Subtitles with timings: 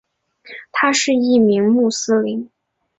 [0.71, 2.49] 他是一名穆斯林。